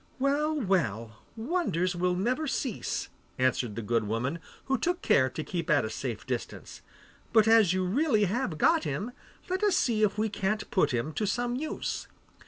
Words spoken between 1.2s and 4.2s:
wonders will never cease,' answered the good